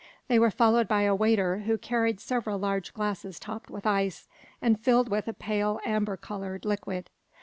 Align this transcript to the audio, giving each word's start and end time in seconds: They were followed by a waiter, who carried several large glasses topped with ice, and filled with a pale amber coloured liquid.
They 0.29 0.39
were 0.39 0.49
followed 0.49 0.87
by 0.87 1.03
a 1.03 1.13
waiter, 1.13 1.59
who 1.59 1.77
carried 1.77 2.19
several 2.19 2.57
large 2.57 2.91
glasses 2.91 3.39
topped 3.39 3.69
with 3.69 3.85
ice, 3.85 4.27
and 4.59 4.79
filled 4.79 5.09
with 5.09 5.27
a 5.27 5.33
pale 5.33 5.79
amber 5.85 6.17
coloured 6.17 6.65
liquid. 6.65 7.11